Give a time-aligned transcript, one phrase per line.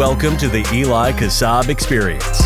[0.00, 2.40] Welcome to the Eli Kasab Experience.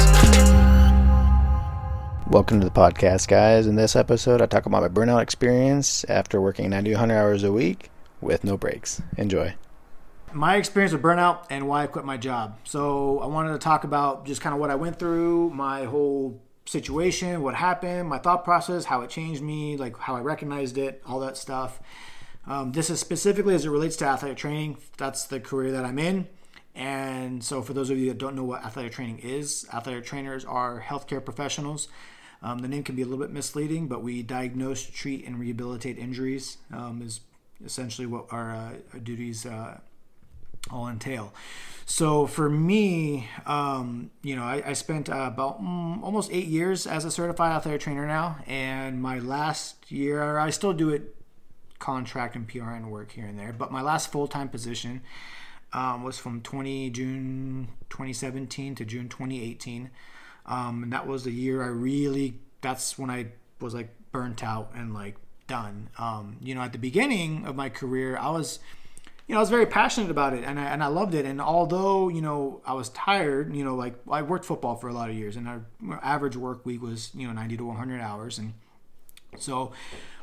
[2.27, 3.69] Welcome to the podcast, guys.
[3.69, 7.53] In this episode, I talk about my burnout experience after working 90 100 hours a
[7.53, 7.90] week
[8.21, 9.01] with no breaks.
[9.17, 9.54] Enjoy.
[10.32, 12.59] my experience with burnout and why I quit my job.
[12.64, 16.43] So I wanted to talk about just kind of what I went through, my whole
[16.66, 21.00] situation, what happened, my thought process, how it changed me, like how I recognized it,
[21.07, 21.79] all that stuff.
[22.48, 24.79] Um, this is specifically as it relates to athletic training.
[24.96, 26.27] That's the career that I'm in.
[26.75, 30.45] And so, for those of you that don't know what athletic training is, athletic trainers
[30.45, 31.88] are healthcare professionals.
[32.42, 35.98] Um, the name can be a little bit misleading, but we diagnose, treat, and rehabilitate
[35.98, 36.59] injuries.
[36.73, 37.20] Um, is
[37.64, 39.78] essentially what our, uh, our duties uh,
[40.70, 41.33] all entail.
[41.87, 46.86] So for me, um, you know, I, I spent uh, about mm, almost eight years
[46.86, 51.14] as a certified athletic trainer now, and my last year, I still do it
[51.78, 55.02] contract and PRN work here and there, but my last full time position
[55.74, 59.91] um, was from 20 June 2017 to June 2018,
[60.47, 62.41] um, and that was the year I really.
[62.61, 63.27] That's when I
[63.61, 65.91] was like burnt out and like done.
[65.98, 68.61] Um, you know, at the beginning of my career, I was
[69.27, 71.25] you know, I was very passionate about it and I, and I loved it.
[71.25, 74.92] And although, you know, I was tired, you know, like I worked football for a
[74.92, 75.64] lot of years and our
[76.02, 78.39] average work week was, you know, 90 to 100 hours.
[78.39, 78.52] And
[79.38, 79.72] so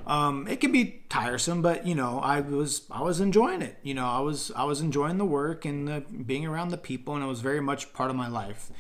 [0.08, 3.78] um, it can be tiresome, but you know, I was, I was enjoying it.
[3.84, 7.16] You know, I was, I was enjoying the work and the being around the people
[7.16, 8.72] and it was very much part of my life.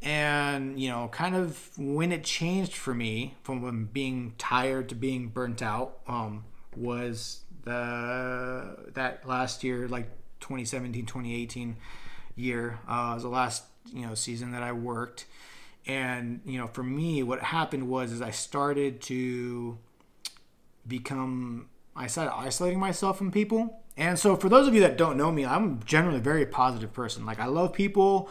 [0.00, 5.28] And, you know, kind of when it changed for me from being tired to being
[5.28, 6.44] burnt out, um,
[6.76, 10.08] was the that last year like
[10.40, 11.76] 2017 2018
[12.36, 15.26] year uh, was the last you know season that i worked
[15.86, 19.76] and you know for me what happened was is i started to
[20.86, 23.78] become i started isolating myself from people.
[23.94, 26.92] And so for those of you that don't know me i'm generally a very positive
[26.92, 27.26] person.
[27.26, 28.30] Like i love people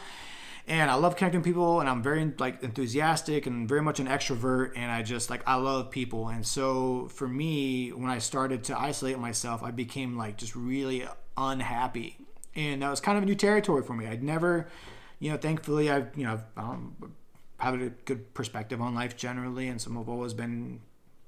[0.68, 4.74] and I love connecting people and I'm very like enthusiastic and very much an extrovert
[4.76, 6.30] and I just like I love people.
[6.30, 11.08] And so for me when I started to isolate myself I became like just really
[11.38, 12.18] unhappy.
[12.56, 14.08] And that was kind of a new territory for me.
[14.08, 14.68] I'd never
[15.20, 16.96] you know thankfully I've you know um,
[17.62, 20.80] have a good perspective on life generally and some have always been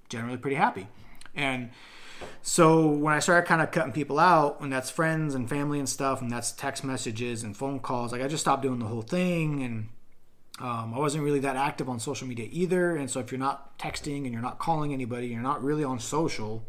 [0.10, 0.88] generally pretty happy
[1.36, 1.70] and
[2.42, 5.90] so when I started kind of cutting people out, and that's friends and family and
[5.90, 9.02] stuff, and that's text messages and phone calls, like I just stopped doing the whole
[9.02, 9.90] thing, and
[10.60, 12.96] um, I wasn't really that active on social media either.
[12.96, 16.00] And so if you're not texting and you're not calling anybody, you're not really on
[16.00, 16.64] social.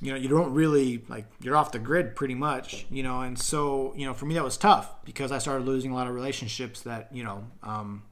[0.00, 2.86] You know, you don't really like you're off the grid pretty much.
[2.90, 5.90] You know, and so you know for me that was tough because I started losing
[5.90, 8.02] a lot of relationships that you know um,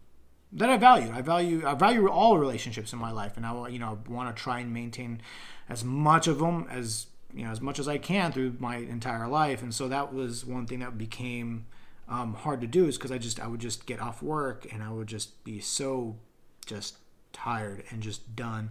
[0.52, 1.10] that I value.
[1.12, 4.42] I value I value all relationships in my life, and I you know want to
[4.42, 5.20] try and maintain
[5.68, 9.28] as much of them as you know as much as I can through my entire
[9.28, 9.62] life.
[9.62, 11.66] And so that was one thing that became
[12.08, 14.82] um, hard to do is because I just I would just get off work and
[14.82, 16.16] I would just be so
[16.66, 16.96] just
[17.32, 18.70] tired and just done.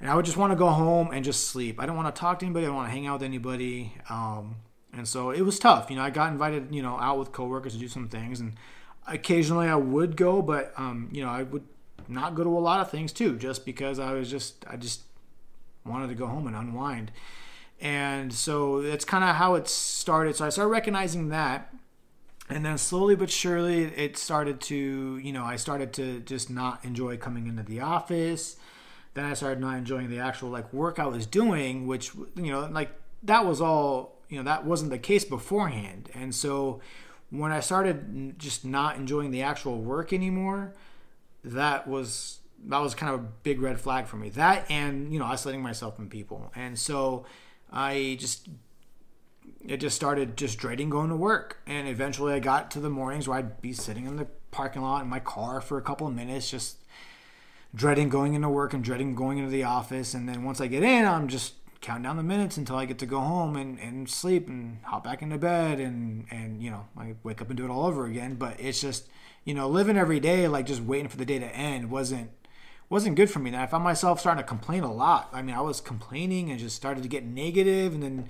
[0.00, 1.80] And I would just want to go home and just sleep.
[1.80, 2.66] I don't want to talk to anybody.
[2.66, 3.94] I don't want to hang out with anybody.
[4.10, 4.56] Um,
[4.92, 5.90] and so it was tough.
[5.90, 8.54] You know, I got invited, you know, out with coworkers to do some things, and
[9.06, 11.64] occasionally I would go, but um, you know, I would
[12.08, 15.02] not go to a lot of things too, just because I was just I just
[15.84, 17.12] wanted to go home and unwind.
[17.80, 20.36] And so that's kind of how it started.
[20.36, 21.72] So I started recognizing that.
[22.48, 26.84] And then slowly but surely, it started to, you know, I started to just not
[26.84, 28.56] enjoy coming into the office.
[29.16, 32.68] Then I started not enjoying the actual like work I was doing, which, you know,
[32.70, 32.90] like
[33.22, 36.10] that was all, you know, that wasn't the case beforehand.
[36.12, 36.82] And so
[37.30, 40.74] when I started just not enjoying the actual work anymore,
[41.42, 44.28] that was that was kind of a big red flag for me.
[44.28, 47.24] That and you know isolating myself from people, and so
[47.72, 48.50] I just
[49.66, 51.58] it just started just dreading going to work.
[51.66, 55.02] And eventually, I got to the mornings where I'd be sitting in the parking lot
[55.02, 56.78] in my car for a couple of minutes, just
[57.76, 60.14] dreading going into work and dreading going into the office.
[60.14, 62.98] And then once I get in, I'm just counting down the minutes until I get
[63.00, 66.86] to go home and, and sleep and hop back into bed and and you know
[66.96, 68.34] I wake up and do it all over again.
[68.36, 69.08] But it's just
[69.44, 72.30] you know living every day like just waiting for the day to end wasn't
[72.88, 73.50] wasn't good for me.
[73.50, 75.28] And I found myself starting to complain a lot.
[75.32, 78.28] I mean, I was complaining and just started to get negative, and then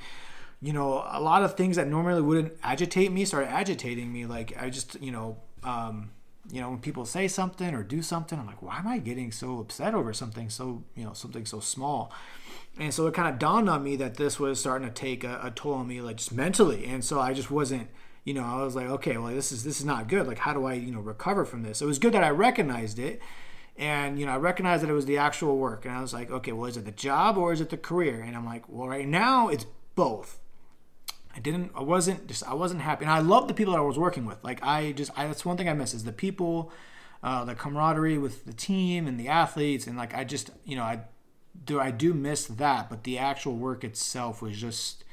[0.61, 4.26] you know a lot of things that normally wouldn't agitate me started agitating me.
[4.26, 5.38] Like I just you know.
[5.62, 6.11] Um,
[6.51, 9.33] you know, when people say something or do something, I'm like, why am I getting
[9.33, 12.13] so upset over something so, you know, something so small?
[12.79, 15.41] And so it kind of dawned on me that this was starting to take a,
[15.43, 16.87] a toll on me, like just mentally.
[16.87, 17.89] And so I just wasn't,
[18.25, 20.27] you know, I was like, okay, well, this is this is not good.
[20.27, 21.81] Like, how do I, you know, recover from this?
[21.81, 23.21] It was good that I recognized it,
[23.79, 26.31] and you know, I recognized that it was the actual work, and I was like,
[26.31, 28.21] okay, well, is it the job or is it the career?
[28.21, 30.41] And I'm like, well, right now it's both.
[31.37, 33.05] I didn't, I wasn't just, I wasn't happy.
[33.05, 34.43] And I loved the people that I was working with.
[34.43, 36.73] Like I just, I, that's one thing I miss is the people,
[37.23, 39.87] uh, the camaraderie with the team and the athletes.
[39.87, 41.00] And like, I just, you know, I
[41.65, 45.05] do, I do miss that, but the actual work itself was just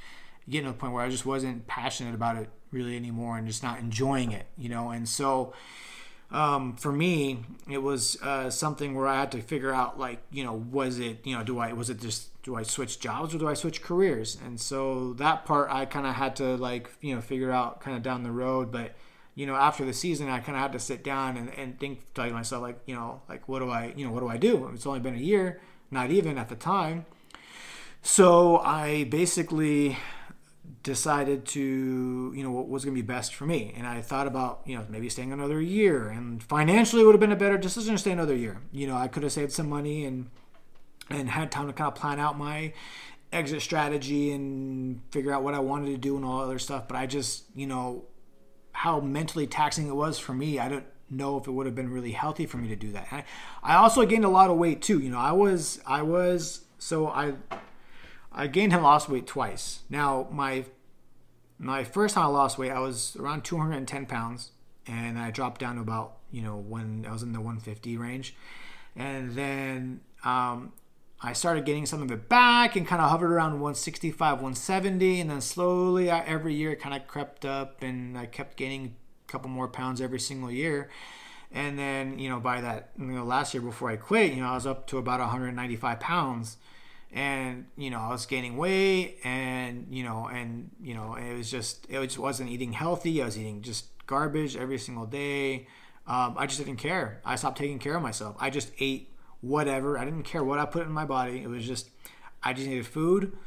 [0.49, 3.61] getting to the point where I just wasn't passionate about it really anymore and just
[3.61, 4.91] not enjoying it, you know?
[4.91, 5.53] And so,
[6.33, 10.43] um, for me, it was uh, something where I had to figure out, like, you
[10.43, 13.37] know, was it, you know, do I, was it just, do I switch jobs or
[13.37, 14.37] do I switch careers?
[14.43, 17.95] And so that part I kind of had to, like, you know, figure out kind
[17.95, 18.71] of down the road.
[18.71, 18.95] But,
[19.35, 22.13] you know, after the season, I kind of had to sit down and, and think
[22.15, 24.71] to myself, like, you know, like, what do I, you know, what do I do?
[24.73, 27.05] It's only been a year, not even at the time.
[28.01, 29.97] So I basically
[30.83, 33.73] decided to, you know, what was going to be best for me.
[33.75, 36.09] And I thought about, you know, maybe staying another year.
[36.09, 38.61] And financially, it would have been a better decision to stay another year.
[38.71, 40.29] You know, I could have saved some money and
[41.09, 42.73] and had time to kind of plan out my
[43.31, 46.87] exit strategy and figure out what I wanted to do and all other stuff.
[46.87, 48.05] But I just, you know,
[48.71, 50.59] how mentally taxing it was for me.
[50.59, 53.07] I don't know if it would have been really healthy for me to do that.
[53.11, 53.23] I,
[53.61, 54.99] I also gained a lot of weight too.
[54.99, 57.33] You know, I was, I was, so I
[58.33, 59.81] I gained and lost weight twice.
[59.89, 60.65] Now, my
[61.59, 64.51] my first time I lost weight, I was around 210 pounds,
[64.87, 68.35] and I dropped down to about you know when I was in the 150 range,
[68.95, 70.73] and then um,
[71.21, 75.29] I started getting some of it back and kind of hovered around 165, 170, and
[75.29, 78.95] then slowly I, every year it kind of crept up, and I kept gaining
[79.27, 80.89] a couple more pounds every single year.
[81.55, 84.47] And then, you know, by that, you know, last year before I quit, you know,
[84.47, 86.57] I was up to about 195 pounds
[87.13, 91.49] and you know I was gaining weight and you know and you know it was
[91.49, 93.21] just it just wasn't eating healthy.
[93.21, 95.67] I was eating just garbage every single day.
[96.07, 97.21] Um, I just didn't care.
[97.23, 98.35] I stopped taking care of myself.
[98.39, 99.11] I just ate
[99.41, 99.97] whatever.
[99.97, 101.41] I didn't care what I put in my body.
[101.41, 101.89] It was just
[102.41, 103.37] I just needed food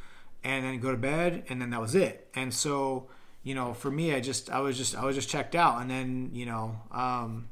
[0.45, 2.29] and then go to bed and then that was it.
[2.35, 3.09] And so
[3.43, 5.83] you know for me I just I was just I was just checked out.
[5.83, 7.49] And then you know um,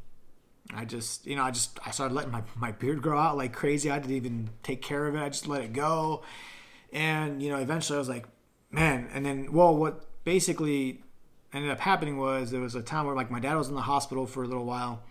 [0.72, 3.52] I just, you know, I just, I started letting my, my beard grow out like
[3.52, 3.90] crazy.
[3.90, 5.20] I didn't even take care of it.
[5.20, 6.22] I just let it go.
[6.92, 8.26] And, you know, eventually I was like,
[8.70, 9.08] man.
[9.12, 11.02] And then, well, what basically
[11.52, 13.82] ended up happening was there was a time where like my dad was in the
[13.82, 15.02] hospital for a little while.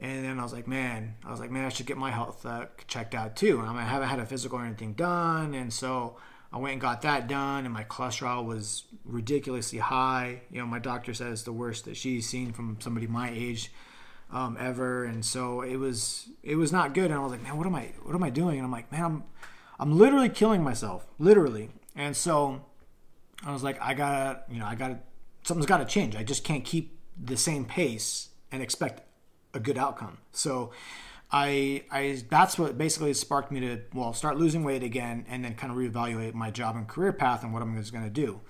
[0.00, 2.46] And then I was like, man, I was like, man, I should get my health
[2.46, 3.58] uh, checked out too.
[3.58, 5.54] And I haven't had a physical or anything done.
[5.54, 6.18] And so
[6.52, 7.64] I went and got that done.
[7.64, 10.42] And my cholesterol was ridiculously high.
[10.52, 13.72] You know, my doctor says the worst that she's seen from somebody my age
[14.30, 17.06] um, ever, and so it was it was not good.
[17.06, 18.56] And I was like, man, what am I what am I doing?
[18.56, 19.24] And I'm like, man, I'm
[19.78, 21.70] I'm literally killing myself, literally.
[21.94, 22.64] And so
[23.44, 24.98] I was like, I gotta, you know, I gotta
[25.48, 26.14] something's got to change.
[26.14, 29.02] I just can't keep the same pace and expect
[29.54, 30.18] a good outcome.
[30.32, 30.72] So
[31.32, 35.54] I, I that's what basically sparked me to well start losing weight again and then
[35.54, 38.40] kind of reevaluate my job and career path and what I'm just going to do.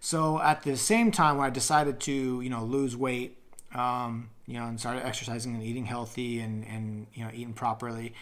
[0.00, 3.38] So at the same time when I decided to you know lose weight
[3.76, 8.14] um, you know, and started exercising and eating healthy and, and you know, eating properly,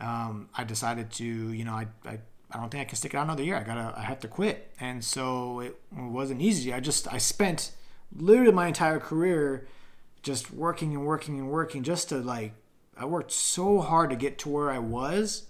[0.00, 2.18] um, I decided to, you know, I, I,
[2.50, 3.56] I don't think I can stick it out another year.
[3.56, 4.70] I gotta, I have to quit.
[4.78, 6.72] And so it, wasn't easy.
[6.72, 7.72] I just, I spent
[8.14, 9.66] literally my entire career
[10.22, 12.52] just working and working and working just to like,
[12.96, 15.46] I worked so hard to get to where I was.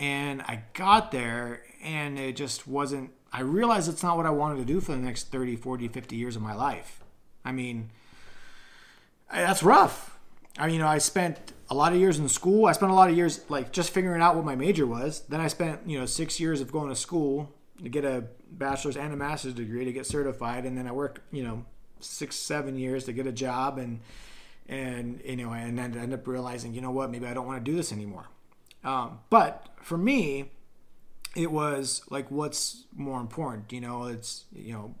[0.00, 4.58] And I got there and it just wasn't, I realized it's not what I wanted
[4.58, 7.00] to do for the next 30, 40, 50 years of my life.
[7.44, 7.90] I mean,
[9.32, 10.18] that's rough.
[10.58, 12.66] I mean, you know, I spent a lot of years in school.
[12.66, 15.22] I spent a lot of years like just figuring out what my major was.
[15.28, 18.96] Then I spent, you know, six years of going to school to get a bachelor's
[18.96, 21.64] and a master's degree to get certified, and then I worked, you know,
[22.00, 24.00] six, seven years to get a job, and
[24.68, 27.64] and you know, and then end up realizing, you know what, maybe I don't want
[27.64, 28.28] to do this anymore.
[28.84, 30.50] Um, but for me,
[31.34, 33.72] it was like, what's more important?
[33.72, 34.94] You know, it's you know,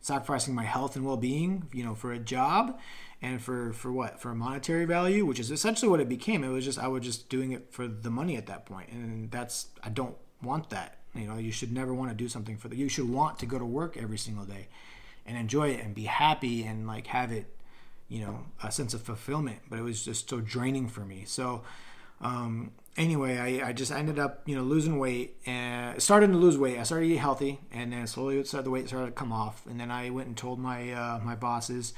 [0.00, 2.78] sacrificing my health and well-being, you know, for a job
[3.22, 4.20] and for for what?
[4.20, 6.44] For a monetary value which is essentially what it became.
[6.44, 9.30] It was just i was just doing it for the money at that point and
[9.30, 10.98] that's i don't want that.
[11.14, 13.46] You know you should never want to do something for the you should want to
[13.46, 14.68] go to work every single day
[15.26, 17.46] and enjoy it and be happy and like have it
[18.08, 19.58] you know a sense of fulfillment.
[19.68, 21.24] But it was just so draining for me.
[21.26, 21.62] So
[22.20, 26.56] um, anyway I, I just ended up you know losing weight and started to lose
[26.56, 26.78] weight.
[26.78, 29.66] I started to eat healthy and then slowly started the weight started to come off.
[29.66, 31.92] And then i went and told my uh, my bosses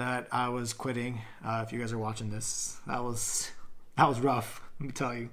[0.00, 1.20] that I was quitting.
[1.44, 3.50] Uh, if you guys are watching this, that was
[3.96, 4.62] that was rough.
[4.80, 5.28] Let me tell you.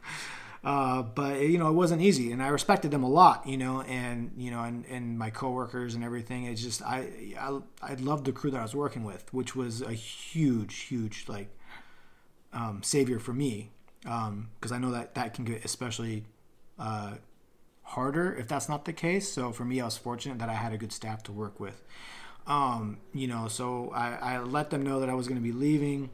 [0.64, 3.48] Uh, but you know, it wasn't easy, and I respected them a lot.
[3.48, 6.46] You know, and you know, and, and my coworkers and everything.
[6.46, 7.08] It's just I,
[7.40, 11.26] I I loved the crew that I was working with, which was a huge, huge
[11.30, 11.50] like
[12.52, 13.72] um, savior for me,
[14.02, 16.26] because um, I know that that can get especially
[16.78, 17.14] uh,
[17.84, 19.32] harder if that's not the case.
[19.32, 21.86] So for me, I was fortunate that I had a good staff to work with.
[22.48, 25.52] Um, you know, so I, I let them know that I was going to be
[25.52, 26.10] leaving.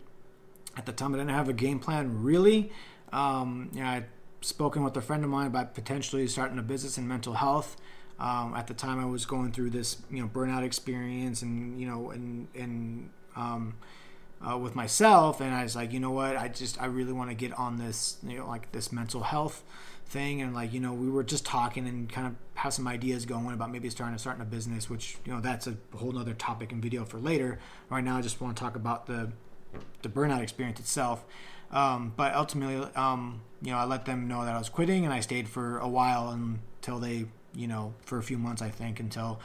[0.76, 2.72] At the time, I didn't have a game plan really.
[3.12, 4.06] Um, you know, I'd
[4.42, 7.78] spoken with a friend of mine about potentially starting a business in mental health.
[8.20, 11.88] Um, at the time, I was going through this, you know, burnout experience, and you
[11.88, 13.76] know, and and um,
[14.48, 17.30] uh, with myself, and I was like, you know what, I just I really want
[17.30, 19.64] to get on this, you know, like this mental health
[20.06, 23.26] thing, and like you know, we were just talking and kind of have some ideas
[23.26, 26.72] going about maybe starting starting a business, which you know that's a whole other topic
[26.72, 27.60] and video for later.
[27.90, 29.32] Right now, I just want to talk about the
[30.02, 31.24] the burnout experience itself.
[31.72, 35.14] Um, but ultimately, um, you know, I let them know that I was quitting, and
[35.14, 39.00] I stayed for a while until they, you know, for a few months, I think,
[39.00, 39.40] until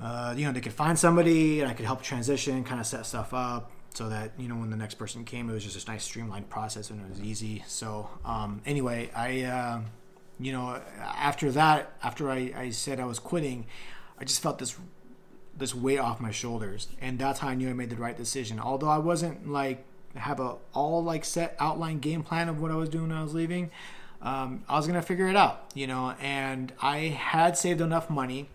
[0.00, 3.04] uh, you know they could find somebody and I could help transition, kind of set
[3.06, 5.90] stuff up so that you know when the next person came, it was just a
[5.90, 7.64] nice streamlined process and it was easy.
[7.66, 9.80] So um, anyway, I, uh,
[10.38, 13.66] you know, after that, after I, I said I was quitting,
[14.18, 14.76] I just felt this
[15.56, 18.60] this weight off my shoulders, and that's how I knew I made the right decision.
[18.60, 22.74] Although I wasn't like have a all like set outline game plan of what I
[22.76, 23.70] was doing when I was leaving.
[24.20, 28.48] Um, I was gonna figure it out, you know, and I had saved enough money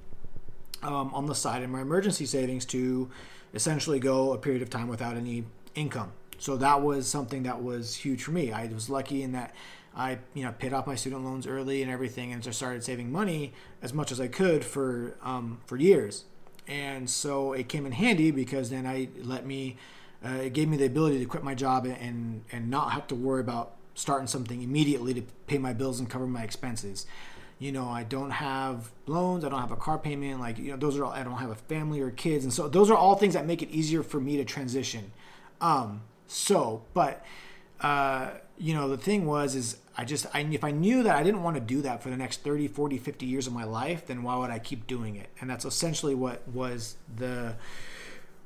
[0.84, 3.10] um, on the side in my emergency savings to
[3.54, 6.12] essentially go a period of time without any income.
[6.40, 8.52] So that was something that was huge for me.
[8.52, 9.54] I was lucky in that
[9.96, 13.12] I, you know, paid off my student loans early and everything, and just started saving
[13.12, 16.26] money as much as I could for um, for years.
[16.68, 19.78] And so it came in handy because then I let me
[20.26, 23.16] uh, it gave me the ability to quit my job and and not have to
[23.16, 27.06] worry about starting something immediately to pay my bills and cover my expenses.
[27.60, 30.78] You know, I don't have loans, I don't have a car payment, like you know,
[30.78, 33.16] those are all, I don't have a family or kids, and so those are all
[33.16, 35.12] things that make it easier for me to transition.
[35.62, 37.26] Um, so, but
[37.82, 41.24] uh, you know, the thing was is I just I if I knew that I
[41.24, 44.08] didn't want to do that for the next 30, 40, 50 years of my life,
[44.08, 45.30] then why would I keep doing it?
[45.40, 47.56] And that's essentially what was the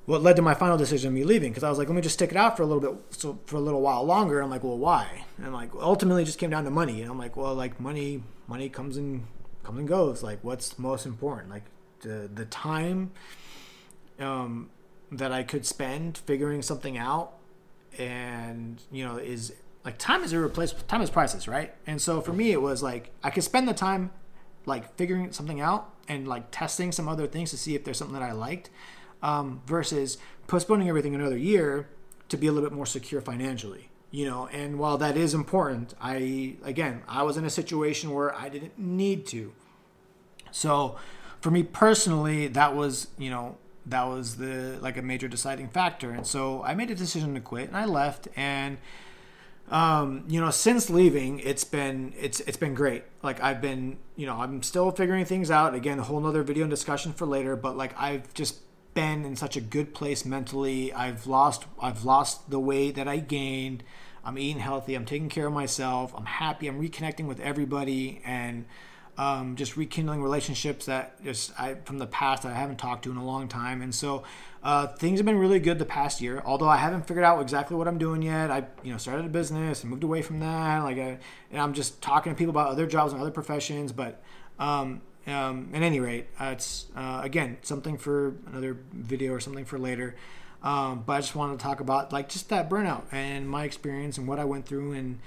[0.08, 2.02] what led to my final decision of me leaving because I was like, let me
[2.02, 4.40] just stick it out for a little bit, so for a little while longer.
[4.40, 5.26] I'm like, well, why?
[5.38, 7.02] And like, ultimately, it just came down to money.
[7.02, 9.28] And I'm like, well, like money, money comes and
[9.64, 10.24] comes and goes.
[10.24, 11.50] Like, what's most important?
[11.50, 11.66] Like
[12.00, 13.12] the the time
[14.18, 14.70] um,
[15.12, 17.34] that I could spend figuring something out,
[17.98, 19.52] and you know, is
[19.84, 20.84] like time is irreplaceable.
[20.84, 21.76] Time is priceless, right?
[21.86, 24.12] And so for me, it was like I could spend the time
[24.66, 28.18] like figuring something out and like testing some other things to see if there's something
[28.18, 28.70] that I liked
[29.22, 31.88] um, versus postponing everything another year
[32.30, 34.48] to be a little bit more secure financially you know?
[34.48, 38.78] And while that is important i again i was in a situation where i didn't
[38.78, 39.54] need to.
[40.52, 40.98] So
[41.42, 46.12] for me personally that was you know that was the like a major deciding factor.
[46.12, 48.78] And so i made a decision to quit and i left and
[49.70, 53.04] um, you know since leaving it's been it's it's been great.
[53.22, 55.76] Like i've been you know i'm still figuring things out.
[55.76, 58.60] Again a whole nother video and discussion for later but like i've just
[58.98, 60.92] been in such a good place mentally.
[60.92, 63.84] I've lost I've lost the weight that I gained.
[64.26, 64.96] I'm eating healthy.
[64.96, 66.16] I'm taking care of myself.
[66.18, 66.68] I'm happy.
[66.68, 68.66] I'm reconnecting with everybody and
[69.16, 73.12] um, just rekindling relationships that just I from the past that I haven't talked to
[73.12, 73.84] in a long time.
[73.84, 74.24] And so
[74.64, 76.42] uh, things have been really good the past year.
[76.44, 78.50] Although I haven't figured out exactly what I'm doing yet.
[78.50, 80.80] I you know started a business and moved away from that.
[80.80, 81.20] Like I,
[81.52, 83.92] and I'm just talking to people about other jobs and other professions.
[83.92, 84.24] But
[84.58, 89.66] um, um, at any rate, uh, it's uh, again something for another video or something
[89.66, 90.16] for later.
[90.64, 94.18] Um, but I just wanted to talk about like just that burnout and my experience
[94.18, 95.20] and what I went through and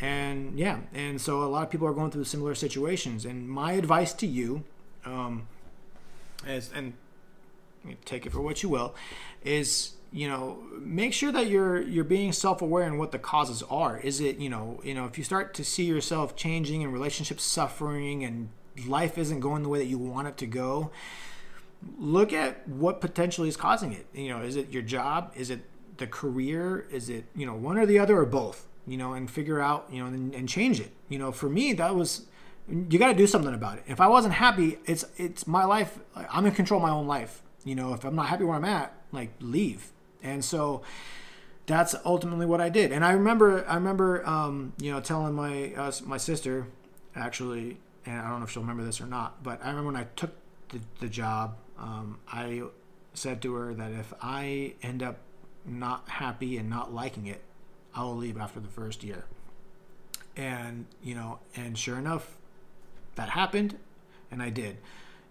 [0.00, 3.24] and yeah, and so a lot of people are going through similar situations.
[3.24, 4.64] And my advice to you,
[5.04, 5.48] um,
[6.46, 6.92] is and
[8.04, 8.94] take it for what you will,
[9.42, 13.98] is you know make sure that you're you're being self-aware in what the causes are
[13.98, 17.42] is it you know you know if you start to see yourself changing and relationships
[17.42, 18.48] suffering and
[18.86, 20.90] life isn't going the way that you want it to go,
[21.98, 24.06] look at what potentially is causing it.
[24.12, 25.32] You know, is it your job?
[25.36, 25.60] Is it
[25.96, 26.86] the career?
[26.90, 28.66] Is it, you know, one or the other or both?
[28.86, 30.92] You know, and figure out, you know, and, and change it.
[31.08, 32.26] You know, for me, that was
[32.68, 33.84] you got to do something about it.
[33.86, 35.98] If I wasn't happy, it's it's my life.
[36.14, 37.42] I'm in control of my own life.
[37.64, 39.92] You know, if I'm not happy where I'm at, like leave.
[40.22, 40.82] And so
[41.66, 42.92] that's ultimately what I did.
[42.92, 46.66] And I remember, I remember, um, you know, telling my uh, my sister,
[47.14, 49.96] actually, and I don't know if she'll remember this or not, but I remember when
[49.96, 50.30] I took
[50.68, 52.62] the, the job, um, I
[53.14, 55.18] said to her that if I end up
[55.64, 57.42] not happy and not liking it,
[57.94, 59.24] I will leave after the first year.
[60.36, 62.36] And, you know, and sure enough,
[63.16, 63.78] that happened,
[64.30, 64.76] and I did.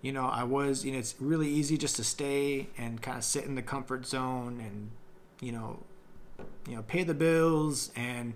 [0.02, 3.24] You know, I was, you know, it's really easy just to stay and kind of
[3.24, 4.90] sit in the comfort zone and,
[5.40, 5.80] you know,
[6.68, 8.34] you know, pay the bills and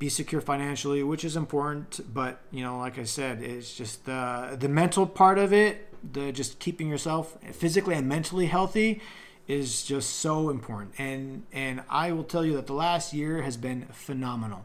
[0.00, 2.00] be secure financially, which is important.
[2.12, 6.32] But you know, like I said, it's just the the mental part of it, the
[6.32, 9.00] just keeping yourself physically and mentally healthy
[9.46, 10.94] is just so important.
[10.98, 14.64] And and I will tell you that the last year has been phenomenal.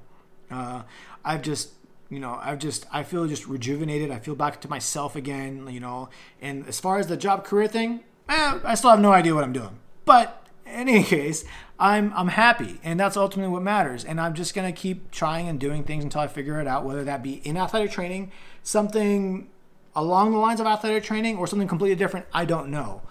[0.49, 0.83] Uh,
[1.23, 1.73] I've just
[2.09, 4.09] you know I've just I feel just rejuvenated.
[4.09, 5.67] I feel back to myself again.
[5.69, 6.09] You know,
[6.41, 9.43] and as far as the job career thing, eh, I still have no idea what
[9.43, 9.79] I'm doing.
[10.05, 10.44] But
[10.75, 11.45] any case,
[11.79, 14.05] I'm I'm happy, and that's ultimately what matters.
[14.05, 16.85] And I'm just gonna keep trying and doing things until I figure it out.
[16.85, 18.31] Whether that be in athletic training,
[18.63, 19.49] something
[19.95, 23.01] along the lines of athletic training, or something completely different, I don't know.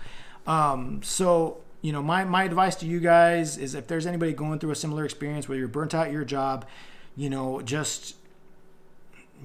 [0.46, 4.58] Um, so you know, my, my advice to you guys is if there's anybody going
[4.58, 6.64] through a similar experience where you're burnt out your job,
[7.14, 8.16] you know, just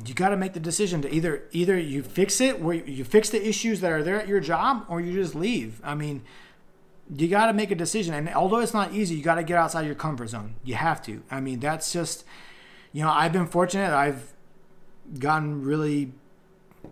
[0.05, 3.29] you got to make the decision to either either you fix it where you fix
[3.29, 5.81] the issues that are there at your job or you just leave.
[5.83, 6.21] I mean,
[7.15, 9.57] you got to make a decision and although it's not easy, you got to get
[9.57, 10.55] outside your comfort zone.
[10.63, 11.23] You have to.
[11.31, 12.23] I mean, that's just
[12.91, 13.93] you know, I've been fortunate.
[13.93, 14.33] I've
[15.17, 16.11] gotten really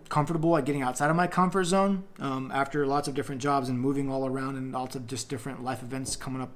[0.08, 3.78] comfortable at getting outside of my comfort zone um, after lots of different jobs and
[3.78, 6.50] moving all around and lots of just different life events coming up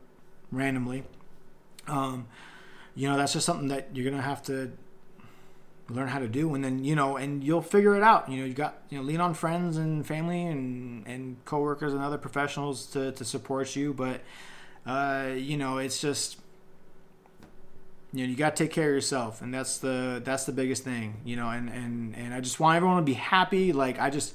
[0.51, 1.05] randomly.
[1.89, 2.27] Um,
[2.95, 4.73] you know, that's just something that you're gonna have to
[5.89, 8.31] learn how to do, and then you know, and you'll figure it out.
[8.31, 12.03] You know, you got you know, lean on friends and family and and coworkers and
[12.03, 14.21] other professionals to to support you, but
[14.87, 16.39] uh, you know, it's just
[18.13, 20.85] you know you got to take care of yourself and that's the that's the biggest
[20.85, 24.11] thing you know and and and i just want everyone to be happy like i
[24.11, 24.35] just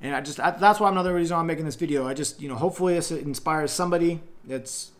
[0.00, 2.40] and i just I, that's why i'm another reason i'm making this video i just
[2.40, 4.92] you know hopefully this inspires somebody that's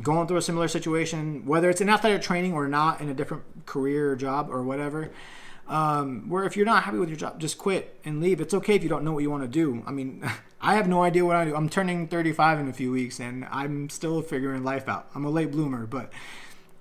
[0.00, 3.42] going through a similar situation whether it's in athletic training or not in a different
[3.66, 5.10] career or job or whatever
[5.68, 8.74] um, where if you're not happy with your job just quit and leave it's okay
[8.74, 10.24] if you don't know what you want to do i mean
[10.60, 13.44] i have no idea what i do i'm turning 35 in a few weeks and
[13.50, 16.10] i'm still figuring life out i'm a late bloomer but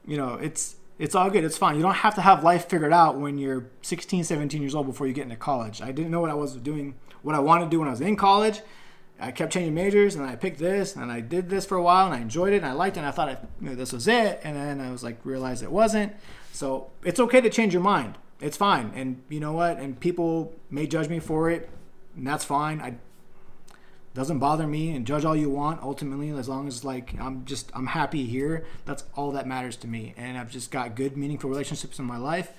[0.05, 1.43] you know, it's it's all good.
[1.43, 1.75] It's fine.
[1.75, 5.07] You don't have to have life figured out when you're 16, 17 years old before
[5.07, 5.81] you get into college.
[5.81, 8.01] I didn't know what I was doing, what I wanted to do when I was
[8.01, 8.61] in college.
[9.21, 12.07] I kept changing majors and I picked this and I did this for a while
[12.07, 13.93] and I enjoyed it and I liked it and I thought I, you know, this
[13.93, 16.13] was it and then I was like realized it wasn't.
[16.51, 18.17] So it's okay to change your mind.
[18.39, 18.91] It's fine.
[18.95, 19.77] And you know what?
[19.77, 21.69] And people may judge me for it
[22.15, 22.81] and that's fine.
[22.81, 22.95] I
[24.13, 27.71] doesn't bother me and judge all you want ultimately as long as like i'm just
[27.73, 31.49] i'm happy here that's all that matters to me and i've just got good meaningful
[31.49, 32.51] relationships in my life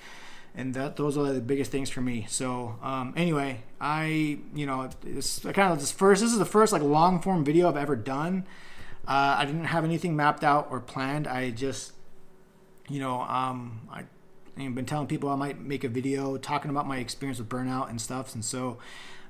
[0.55, 2.25] and that those are the biggest things for me.
[2.29, 6.71] So um, anyway i you know it's kind of this first this is the first
[6.71, 8.45] like long form video i've ever done.
[9.05, 11.27] Uh, i didn't have anything mapped out or planned.
[11.27, 11.93] I just
[12.89, 14.03] you know um, i
[14.57, 17.89] I've been telling people I might make a video talking about my experience with burnout
[17.89, 18.77] and stuff, and so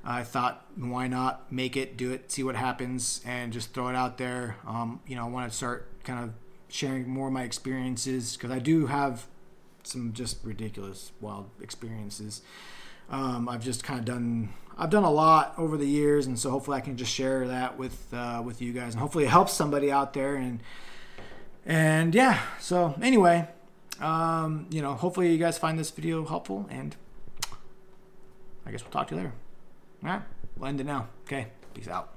[0.04, 3.96] I thought, why not make it, do it, see what happens, and just throw it
[3.96, 4.58] out there.
[4.68, 6.34] Um, you know, I want to start kind of
[6.68, 9.28] sharing more of my experiences because I do have
[9.84, 12.42] some just ridiculous, wild experiences.
[13.10, 16.50] Um, I've just kind of done, I've done a lot over the years, and so
[16.50, 19.54] hopefully I can just share that with uh, with you guys, and hopefully it helps
[19.54, 20.36] somebody out there.
[20.36, 20.62] And
[21.66, 23.48] and yeah, so anyway,
[24.00, 26.96] um, you know, hopefully you guys find this video helpful, and
[28.66, 29.34] I guess we'll talk to you later.
[30.04, 30.22] All right,
[30.58, 31.08] we'll end it now.
[31.26, 32.13] Okay, peace out.